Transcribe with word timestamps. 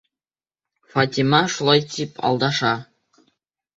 Фатима 0.93 1.41
шулай 1.57 1.85
тип 1.93 2.25
алдаша. 2.31 2.73